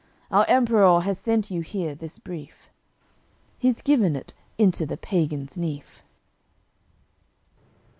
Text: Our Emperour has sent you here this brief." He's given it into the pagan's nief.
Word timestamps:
Our 0.31 0.47
Emperour 0.47 1.01
has 1.01 1.19
sent 1.19 1.51
you 1.51 1.61
here 1.61 1.93
this 1.93 2.17
brief." 2.17 2.71
He's 3.59 3.83
given 3.83 4.15
it 4.15 4.33
into 4.57 4.83
the 4.87 4.97
pagan's 4.97 5.57
nief. 5.59 6.01